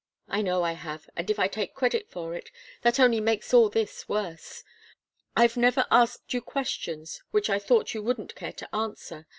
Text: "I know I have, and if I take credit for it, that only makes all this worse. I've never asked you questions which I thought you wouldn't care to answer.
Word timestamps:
"I 0.27 0.41
know 0.41 0.63
I 0.63 0.71
have, 0.71 1.07
and 1.15 1.29
if 1.29 1.37
I 1.37 1.47
take 1.47 1.75
credit 1.75 2.09
for 2.09 2.33
it, 2.33 2.49
that 2.81 2.99
only 2.99 3.19
makes 3.21 3.53
all 3.53 3.69
this 3.69 4.09
worse. 4.09 4.63
I've 5.37 5.57
never 5.57 5.85
asked 5.91 6.33
you 6.33 6.41
questions 6.41 7.21
which 7.29 7.51
I 7.51 7.59
thought 7.59 7.93
you 7.93 8.01
wouldn't 8.01 8.33
care 8.33 8.53
to 8.53 8.75
answer. 8.75 9.27